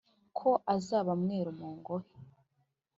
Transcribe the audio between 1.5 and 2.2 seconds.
mu ngohe.